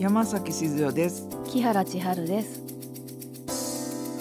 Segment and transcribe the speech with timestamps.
[0.00, 1.28] 山崎静代です。
[1.44, 2.62] 木原千春です。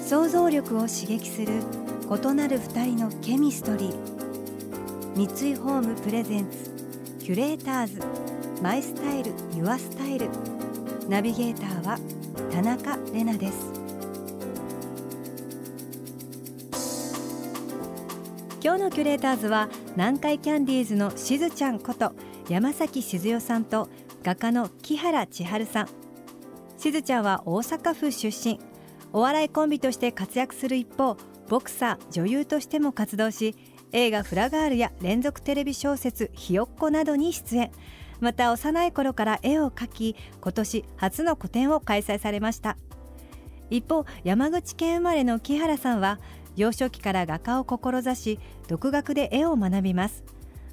[0.09, 1.63] 想像力を刺激する
[2.03, 3.95] 異なる二人のケミストリー。
[5.15, 6.69] 三井ホームプレゼンツ
[7.23, 8.01] キュレーターズ。
[8.61, 10.27] マイスタイルユアスタイル。
[11.07, 11.97] ナビゲーターは
[12.51, 13.78] 田中れなです。
[18.69, 22.13] 今日のキュレーターズは南海キャンディーズのしずちゃんこと
[22.49, 23.89] 山崎静代さんと
[24.21, 25.89] 画家の木原千春さん。
[26.77, 28.59] しずちゃんは大阪府出身。
[29.11, 33.55] お笑いコンビとして活躍する一方ボクサー女優としても活動し
[33.91, 37.71] 映画「フラガール」や連続テレビ小説「ひよっこ」などに出演。
[38.19, 42.77] また幼い頃から絵を描き今年初の個展を開催されました。
[43.71, 46.19] 一方山口県生まれの木原さんは
[46.59, 50.25] 幼少期から画家を志し独学で絵を学びます。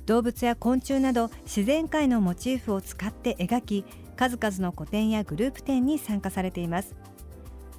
[0.05, 3.85] 動物や昆虫など自然界のモチーフを使って描き
[4.17, 6.97] 数々の個展やグループ展に参加されています。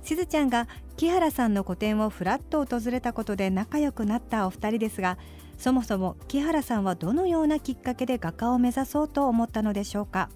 [0.04, 5.18] しずちゃんが木原さんの個展をふらっと訪れたことで仲良くなったお二人ですが
[5.58, 10.30] そもそも木原さんはどのようなきっかけで画家を目指そうと思ったのでしょうか？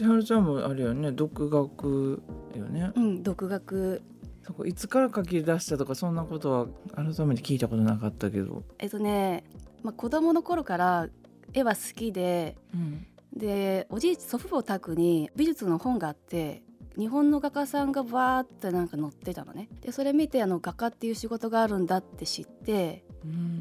[0.00, 2.22] 千春ちゃんもあれよね独学
[2.56, 2.90] よね。
[2.96, 4.00] うん独学。
[4.42, 9.44] そこいつから書き出したとかそんなことは改めて聞いたことなかったけど、えっとね、
[9.82, 11.08] まあ、子供の頃から
[11.52, 13.06] 絵は好きでうん、
[13.36, 16.62] でおじい祖父母宅に美術の本があって
[16.96, 19.68] 日本の画家さんがバーってなんか載ってたのね。
[19.82, 23.04] でそれ見てあの画家っていう仕事があるんだって知って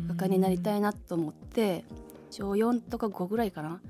[0.08, 1.84] 画家になりたいなと思って
[2.32, 3.82] 小4とか5ぐらいかな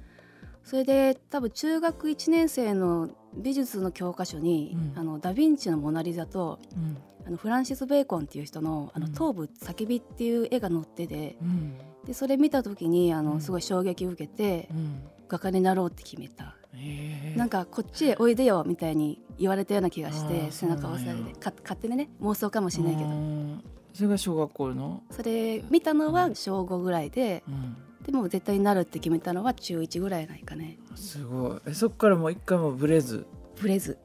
[0.69, 5.00] それで多分中学1年生の美術の教科書に、うん。
[5.00, 6.97] あのダ・ヴィンチの「モナ・リザと」うん。
[7.25, 9.13] あのフランシス・ベーコンっていう人の「あのうん。
[9.13, 11.74] 頭部叫び」っていう絵が載っててうん。
[12.06, 13.25] でそれ見た時にあうん。
[13.25, 15.02] のすごい衝撃を受けてうん。
[15.28, 16.56] 画家になろうって決めた。
[16.75, 23.09] へえなんかこっちへおいでよみたいに言われたような気がしあてー背中を押されてか勝手にね妄想かもしれないけど。
[23.09, 23.63] うん。
[23.91, 27.75] それが小学校の、それ見たのは小5ぐらいでうん、
[28.12, 30.78] でも絶対になるって決めたのは中1ぐらいないかね。
[30.96, 31.62] すごい。
[31.68, 33.25] えそっからもう一回もブレず？
[33.62, 33.97] ブレず。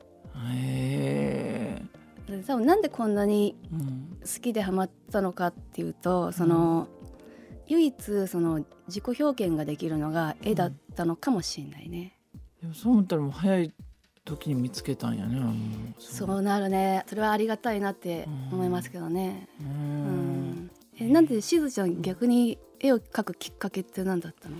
[0.53, 1.81] へ
[2.29, 4.19] え、で多分なんでこんなにうん。
[4.21, 6.89] 好きでハマったのかっていうとその、
[7.67, 12.19] 唯一その自己表現ができるのが絵だったのかもしれないね、
[12.61, 13.73] でもそう思ったらもう早い
[14.25, 15.55] 時に見つけたんやねもう
[15.99, 17.05] そうなるね。
[17.07, 19.71] それはありがたいなって思いますけどね、ううん。
[20.51, 20.71] ん。
[20.99, 24.57] えなんでしずちゃん逆に絵を描くきっかけって何だったの？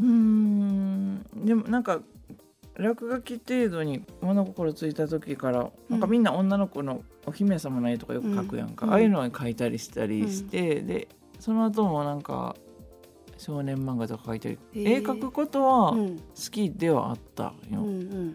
[0.00, 2.00] うーんでもなんか
[2.76, 8.92] 落書き程度に物心ついた時から、なんかみんな女の子のお姫様の絵とかよく描くやんか、うん。
[8.92, 11.08] ああいうのを描いたりしたりして、で
[11.40, 12.54] その後もなんか
[13.38, 14.58] 少年漫画とか描いたり。
[14.74, 14.96] へー。
[14.96, 18.34] 絵描くことは好うんきではあったよ、うんうん。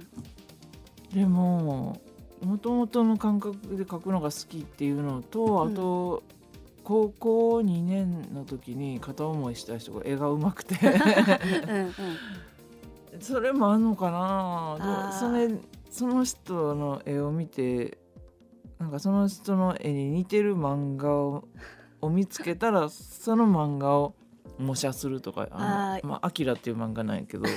[1.14, 2.02] でも
[2.44, 6.24] もともとの感覚で描くのが好きっていうのとあと、
[6.84, 10.76] 高校2年の時に片思いした人が絵が上手くて。
[11.68, 11.94] うんうん。
[13.20, 15.12] それもあんのかな？
[15.20, 15.50] それ
[15.90, 17.98] その人の絵を見て
[18.80, 21.48] なんかその人の絵に似てる漫画を
[22.02, 24.16] を見つけたら その漫画を
[24.58, 27.46] 模写するとかあのまあ「アキラっていう漫画なんやけど。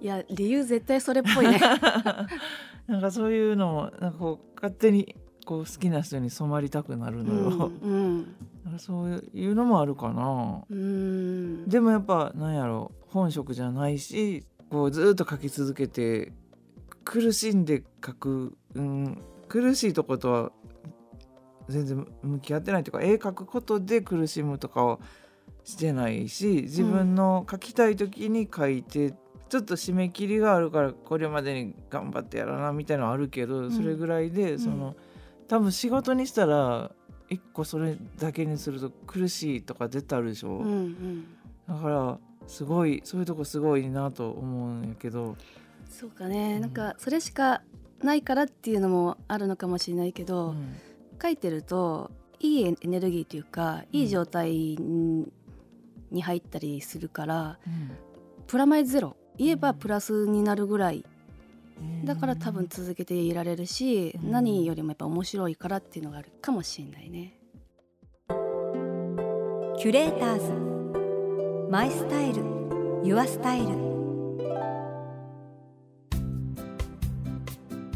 [0.00, 1.60] いや理由絶対それっぽいね。
[2.88, 5.14] なんかそういうのもなんかこう勝手に
[5.52, 8.18] こう好きな人に染まりたくなるのよ、うん
[8.64, 8.72] なん。
[8.72, 10.64] かそういうのもあるかな。
[10.70, 10.78] うん。
[10.78, 10.82] う
[11.64, 16.32] んでもやっぱなんやろ本職じゃないしこうずっと書き続けて
[17.04, 20.52] 苦しんで書く、うん、苦しいとことは
[21.68, 25.00] 全然向き合ってないというか絵描くことで苦しむとかは
[25.64, 29.12] してないし自分の書きたい時に書いて、
[29.50, 33.70] ちょっと締め切りがあるからこれまでに頑張ってやらなみたいなのはあるけど、ん。
[33.70, 34.96] それぐらいでその、
[35.52, 36.92] 多分仕事にしたら
[37.28, 40.48] 一個それだけにすると苦しいとか絶対あるでしょ？
[40.48, 41.26] うんうん。
[41.68, 45.36] だからすごいそういうとこすごいなと思うんやけど、
[45.90, 46.60] そうかね、うん。
[46.62, 47.60] なんかそれしか
[48.02, 50.74] ないからっていうのもあるのかもしれないけうど、ん。
[51.20, 52.10] 書いてると
[52.40, 57.58] いいエネルギーというかいい状態に入ったりするから、
[58.46, 59.18] プラマイゼロ。
[59.36, 61.04] 言えばプラスになるぐらい
[62.04, 64.30] だから多分続けていられるし、うん。
[64.30, 67.38] 何よりもやっぱ面白いからっていうのがあるかもしれないね。
[69.78, 71.70] キュレーターズ。
[71.70, 72.42] マイスタイル。
[73.04, 73.92] ユアスタイル。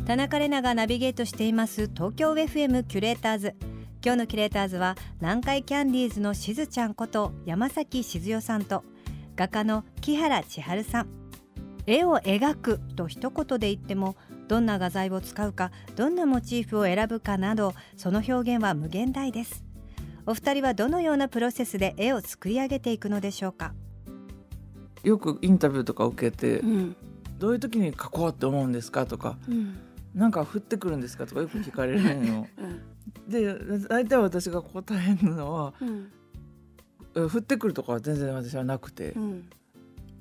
[0.07, 3.57] 田中れながナビゲートしています東京 FM キュレーターズ。
[4.07, 8.85] 今日のキュレーターズは南海キャンディーズのしずちゃんこと山崎静代さんと
[9.35, 11.26] 画家の木原千春さん
[11.87, 14.17] 絵を描くと一言で言っても
[14.49, 19.65] どんな画材を使うかどんなモチーフを選ぶかなどその表現は無限大です。
[20.27, 23.75] お二人はどのようなプロセスで絵を作り上げていくのでしょうか？
[25.05, 26.97] よくインタビューとか受けて、うん。
[27.39, 29.77] どういう時に描こうって思うんですかとかうん。
[30.15, 32.49] なんか降ってくるんですかとかよく聞かれるの。
[32.59, 33.31] うん。
[33.31, 33.55] で
[33.89, 36.11] 大体私が答えるのはうん。
[37.15, 39.49] え降ってくるとかは全然私はなくて、うん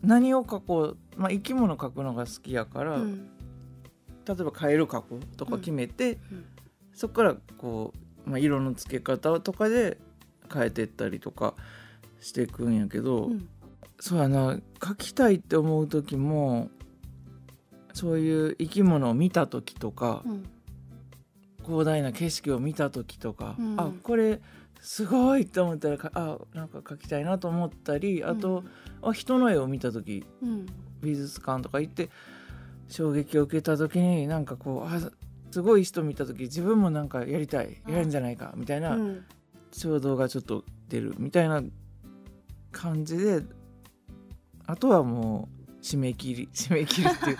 [0.05, 3.29] 何を描こう、まあ、生き物描くのが好きやから、うん。
[4.27, 6.45] 例えばカエル描こうとか決めて、うん。
[6.93, 7.93] そこからこ
[8.25, 9.97] う、まあ、色の付け方とかで
[10.51, 11.53] 変えていったりとか
[12.21, 13.47] していくんやけど、うん。
[13.99, 16.69] そうやな描きたいって思う時も
[17.93, 20.45] そういう生き物を見た時とか、うん。
[21.63, 23.75] 広大な景色を見た時とか、うん。
[23.79, 24.41] あこれ
[24.85, 28.63] すごいって思ったらかあなんか描きたいなと思ったりあと、
[29.01, 30.67] あ人の絵を見た時うん。
[31.01, 32.09] 美術館とか行って
[32.87, 35.11] 衝撃を受けた時になんかこうあ
[35.51, 39.25] すごい人見た時自分もなんかやりたいやるんじゃないかみたいなうん。
[39.73, 41.63] 衝動がちょっと出るみたいな
[42.71, 43.41] 感じで
[44.67, 45.49] あとはも
[45.79, 47.37] う締め切り 締め切りっていう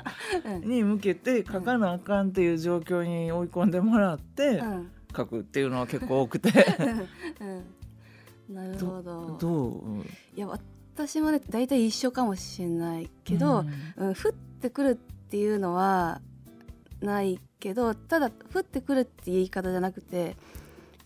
[0.64, 0.70] うん。
[0.70, 6.50] に向けて書かなあかんっていう状況に追い込んでもらってうん書くっていうのは結構多くて。
[8.50, 8.56] うん。
[8.56, 9.38] なるほど。
[9.40, 10.02] どう？
[10.36, 13.66] いや私もね大体一緒かもしれないけど、
[13.98, 14.10] うん。
[14.10, 16.22] 降ってくるっていうのは
[17.02, 20.38] ないけどただ降ってくるって言い方じゃなくて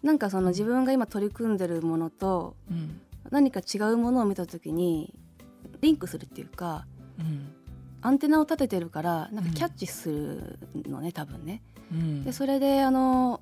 [0.04, 3.02] なんかその自分が今取り組んでるものとうん。
[3.32, 5.14] 何か違うものを見た時に
[5.82, 6.86] リンクするっていうか
[7.20, 7.54] うん。
[8.02, 9.54] アンテナを立ててるからなんかうん。
[9.54, 10.60] キャッチする
[10.90, 11.62] のね多分ね。
[11.92, 12.24] うん。
[12.24, 13.42] でそれであの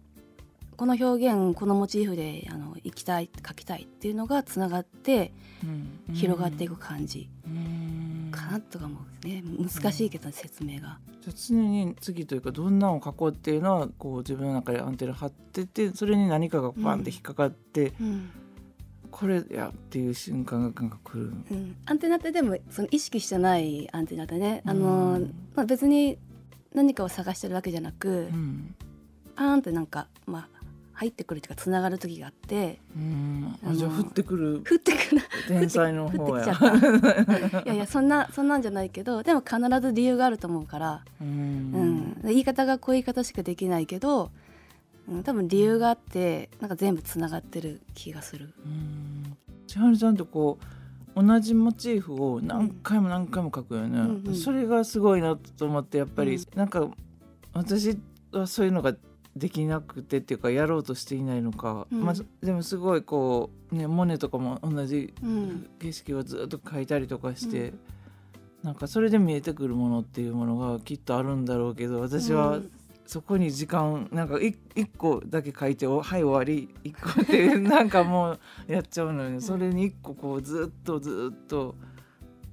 [0.77, 5.33] この表現このモチーフであの行きたい描きたいっていうのがつながって
[5.63, 6.13] うん。
[6.13, 7.29] 広がっていく感じ。
[7.45, 8.29] うん。
[8.31, 11.00] かなとかもね難しいけど説明が。
[11.21, 18.29] じゃあ常に次というかどんなのを書こうっていうのはこう自分の中でアンテナ張っててそれに何かがバンって引っかかって、うん。
[19.09, 21.33] これやっていう瞬間がなんか来る。
[21.50, 26.19] うん、アンテナってでもその意識してないアンテナでねあの、うんまあ、別に
[26.74, 28.75] 何かを探してるわけじゃなく、うん。
[29.35, 30.56] パーンってなんか、まあ、
[30.98, 33.56] 入ってくるというかつながる時があってうん。
[33.64, 35.22] あじゃあ降ってくる降ってくる。
[35.48, 36.46] 天才の方や。
[37.66, 41.72] いやいやそんなそんなんじゃないけどでも必ず理由があると思うから、ううん。
[41.72, 44.32] ん言い方がこういう言い方しかできないけど、
[45.08, 48.56] うん、多分理由があってなんか全部つながってる気がする。
[48.66, 49.38] うん。
[49.68, 50.58] 千春ちゃんとこ
[51.16, 54.36] う同じモチーフを何回も何回も描くよね、うんうん。
[54.36, 56.44] それがすごいなと思ってやっぱり、うん。
[56.56, 56.90] なんか
[57.54, 58.00] 私
[58.32, 58.96] はそういうのが
[59.38, 62.04] できなくてっていうかやろうとしていないのか、うん。
[62.04, 65.69] まあ、でもすごいこうねモネとかも同じうん。
[65.80, 67.74] 景色をずっと描いたりとかして、
[68.63, 72.72] なんかそれで見えてくるものっていうものがきっとあるんだろうけど私はうん。
[73.06, 76.75] そこに時間なんかい一個だけ書いておはい終わり。
[76.84, 81.75] 一個ってなんかもうやっちゃうのにそれに一個こうずっとずっと、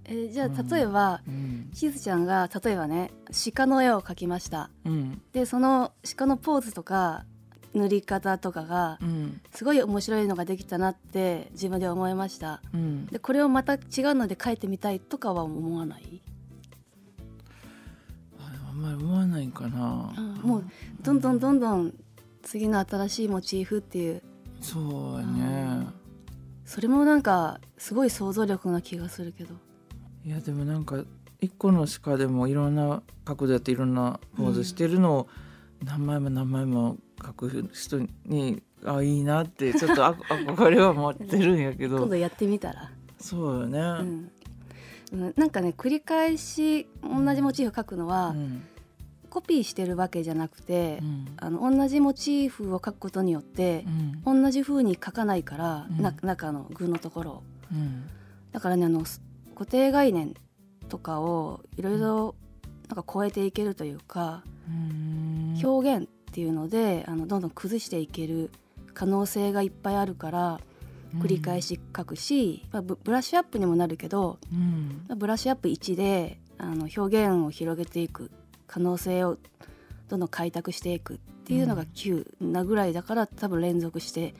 [0.04, 1.70] えーじゃうんあ例えば、うん。
[1.72, 3.10] しずちゃんが例えばね
[3.54, 4.70] 鹿の絵を描きました。
[4.84, 5.22] うん。
[5.32, 7.24] でその鹿のポーズとか
[7.74, 9.40] 塗り方とかがうん。
[9.52, 12.60] すごい面白いのができたなって自分で思いました。
[12.72, 13.80] うん、でこれをまた違う
[14.14, 16.20] ので描いてみたいとかは思わない、
[18.38, 20.64] ああんまり思わないかな、うんもう
[21.02, 21.94] どんどんどんどん
[22.42, 24.22] 次の新しいモチーフっていう。
[24.60, 25.86] そうやね
[26.64, 29.54] それもなんかすごい想像力な気がするけど
[30.24, 31.04] いやでもなんか
[31.40, 35.28] 一個の鹿でもいろんな角度やっていろんなポーズしてるのを
[35.84, 41.98] 何枚も何枚も描く人にあいいなって ちょっとあ憧れは持ってるんやけど。
[41.98, 44.30] 今度やってみたら、そうよね、うん。
[45.12, 48.62] うん、なんかね繰り返し同じモチーフ描くのは、うん。
[49.28, 51.26] コピーしてるわけじゃなくて、うん。
[51.36, 53.84] あの同じモチーフを描くことによって
[54.24, 54.42] う、ん。
[54.42, 56.02] 同じ風に描かないから、うん。
[56.02, 57.42] な中の具のところを。
[57.72, 58.04] うん。
[58.52, 59.20] だからねあのす
[59.54, 60.34] 固定概念
[60.88, 62.34] とかをいろいろ
[62.88, 65.60] なんか超えていけるというか、うん。
[65.62, 68.50] 表現っていうのであのどんどん崩していける
[68.92, 70.60] 可能性がいっぱいあるから
[71.20, 74.38] 繰り返し書くし、まあ、ブラッシュアップにもなるけど、
[75.16, 78.30] ブラッシュアップ1であの表現を広げていく
[78.66, 79.38] 可能性を
[80.08, 84.34] どんどん開拓していくっていうのが9なぐらいだから多分連続して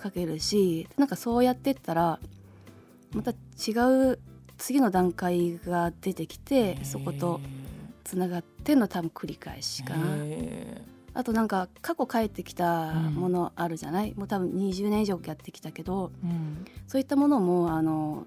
[0.00, 2.18] 書けるしなんかそうやってったら
[3.12, 3.72] また違
[4.12, 4.18] う
[4.58, 7.40] 次の段階が出てきてそこと
[8.04, 10.16] つながっての多分繰り返しかな。
[11.14, 18.24] あとなんか過去帰ってきたものあるじゃない、うん、もう多分20年以上やってきたけど、うん、そういったものもあの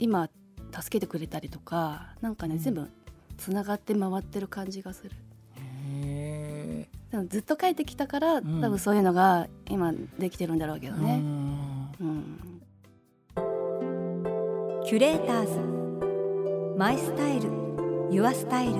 [0.00, 0.28] 今
[0.72, 2.90] 助けてくれたりとかなんかね、うん、全部
[3.36, 5.12] つながって回ってる感じがする。
[7.10, 11.22] でもずっと帰ってきたから、多分そういうのが今できてるんだろうけどね。
[12.00, 12.55] うん
[14.86, 16.78] キュレーターズ。
[16.78, 17.50] マイスタイル。
[18.12, 18.74] ユアスタイル。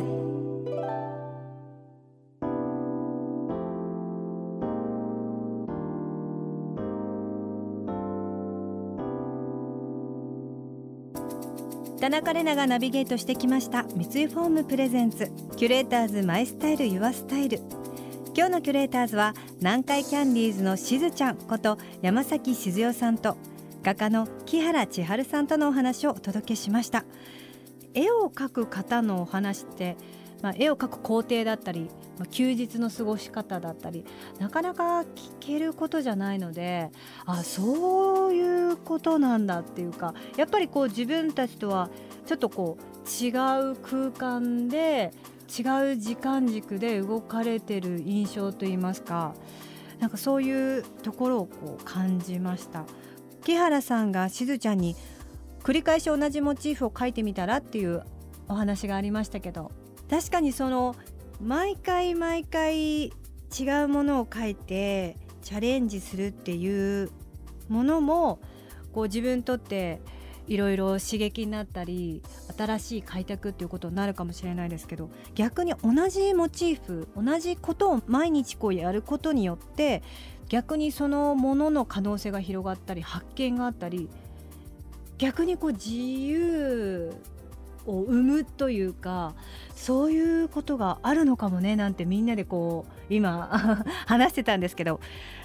[12.01, 13.83] 田中れながナビゲートしてきました。
[13.97, 15.33] 三井ホーム presents。
[15.57, 17.59] キュレーターズ my style your style。
[18.37, 23.37] 今日のキュレーターズは南海キャンディーズのしずちゃんこと山崎静代さんと
[23.87, 27.05] 画家の木原千春さんとのお話をお届けしました
[27.95, 29.97] 絵を描く方のお話って、
[30.43, 31.89] まあ、絵を描く工程だったり、
[32.19, 34.05] まあ、休日の過ごし方だったり
[34.41, 35.07] なかなか聞
[35.39, 36.91] けることじゃないので
[37.27, 41.89] あそういうことなんだっていうかやっぱりこう自分たちとは
[42.27, 45.13] ちょっとこう違う空間で
[45.49, 49.37] 違う時間軸で動かれてる印象といいますか
[50.01, 52.85] なんかそういうところをこう感じました。
[53.47, 54.97] 木原さんがしずちゃんに
[55.63, 58.03] 繰り返し同じモチーフを描いてみたらっていう
[58.49, 59.71] お話がありましたけど
[60.11, 60.97] 確かにその
[61.41, 63.11] 毎回毎回違
[63.85, 67.13] うものを描いてチャレンジするっていう
[67.69, 68.41] ものも
[68.93, 70.01] こう自分にとって
[70.49, 72.23] いろいろ刺激になったり
[72.57, 80.03] 新しい開拓っていうことになるかもしれないですけど逆に同じモチーフ同じことを毎日こうやることによって
[80.49, 84.09] 逆にそのものの可能性が広がったり発見があったり
[85.19, 87.13] 逆にこう自由
[87.87, 89.35] を生むというか
[89.75, 95.01] そういうことがあるのかもねなんてみんなでこう今 話してたんですけど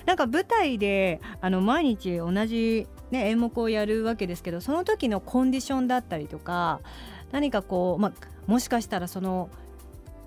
[0.06, 6.82] なんか舞台であの毎日同じ、ね、演目をやるわけですけどその時のコンディションだったりとか
[7.32, 8.12] 何かこう、ま
[8.48, 9.50] もしかしたらその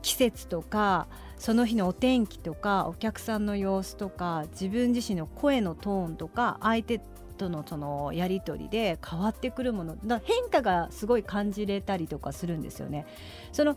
[0.02, 7.00] 季節とかその日のお天気とかお客さんの様子とか自分自身の声のトーンとか相手
[7.36, 13.06] とのそのやり取りで変わってくるものだ変化がすごい感じれたりとかするんですよね。
[13.52, 13.76] その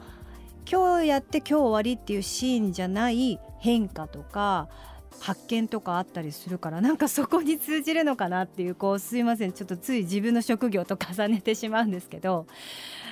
[0.70, 4.68] 今日やって今日終わりっていうシーンじゃない変化とか
[5.20, 12.48] 発見とかあったりするから なんかそこに通じるのかなっていうこうすいませんちょっとつい自分の職業と重ねてしまうんですけど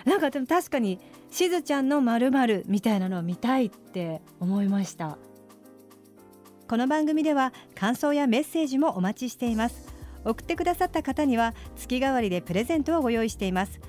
[0.05, 0.99] なんかでも確かに
[1.31, 2.31] しずちゃんのまる
[2.67, 5.17] みたいなのを見たいって思いました。
[6.67, 9.87] この番組では感想やメッセージもお待ちしています。
[10.23, 13.79] 送ってくださった方には月替わりでプレゼントをご用意しています。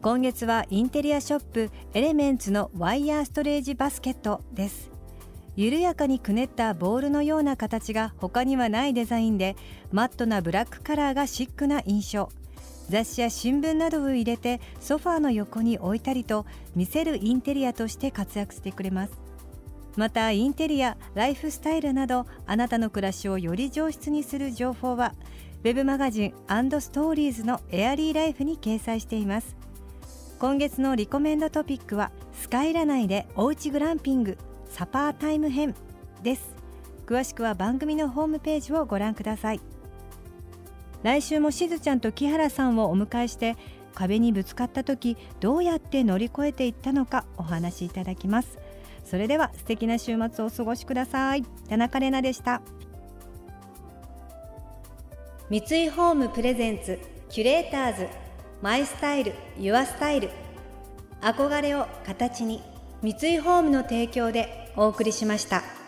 [0.00, 4.99] 今月はインテリアショップエレメンツのワイヤーストレージバスケットです。
[5.56, 9.56] 緩やかにくねったボールのような形が他にはないデザインで
[9.92, 12.28] マットなブラックカラーがシックな印象。
[12.88, 19.12] 雑誌や新聞などを入れてソファーの横に置いたりと見せるインテリアとして活躍してくれます。
[19.96, 25.14] またインテリアライフスタイルなどあなたの暮らしをより上質にする情報は
[25.62, 26.32] web マガジン
[26.80, 29.56] ストーリーズのエアリーライフに掲載しています。
[30.38, 34.38] 今月のリコメンドトピックはスカイラ内でおうちグランピング。
[34.70, 35.74] サパータイム編
[36.22, 36.54] です。
[37.06, 39.60] 詳しくは番組のホームページをご覧ください。
[41.02, 43.56] 来週もしずちゃんと木原さんをお迎えして
[43.94, 48.58] 壁にぶつかった時どうやって乗り越えていったのかお話しいただきます。
[49.04, 51.42] それでは素敵な週末をお過ごしください。
[51.68, 52.62] 田中れなでした。
[55.48, 58.06] 三井ホームプレゼンツキュレーターズ
[58.62, 60.30] マイスタイルユアスタイル。
[61.22, 62.62] 憧れを形に
[63.02, 65.79] 三井ホームの提供でお送りしました。